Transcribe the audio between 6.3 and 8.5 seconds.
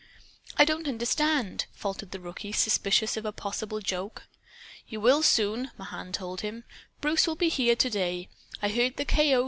him. "Bruce will be here to day.